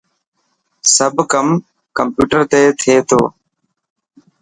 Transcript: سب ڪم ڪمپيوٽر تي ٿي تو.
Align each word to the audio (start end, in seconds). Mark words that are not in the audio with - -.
سب 0.95 1.13
ڪم 1.31 1.47
ڪمپيوٽر 1.97 2.41
تي 2.51 2.61
ٿي 2.79 2.95
تو. 3.09 3.21